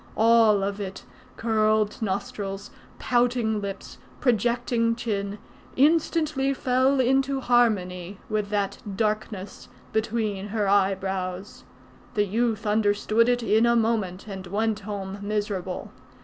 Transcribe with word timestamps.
All 0.17 0.63
of 0.63 0.79
it, 0.81 1.03
curled 1.37 2.01
nostrils, 2.01 2.71
pouting 2.97 3.61
lips, 3.61 3.99
projecting 4.19 4.95
chin, 4.95 5.37
instantly 5.75 6.55
fell 6.55 6.99
into 6.99 7.39
harmony 7.39 8.17
with 8.27 8.49
that 8.49 8.79
darkness 8.95 9.69
between 9.93 10.47
her 10.47 10.67
eyebrows. 10.67 11.65
The 12.15 12.25
youth 12.25 12.65
understood 12.65 13.29
it 13.29 13.43
in 13.43 13.67
a 13.67 13.75
moment, 13.75 14.25
and 14.27 14.47
went 14.47 14.79
home 14.79 15.19
miserable. 15.21 15.91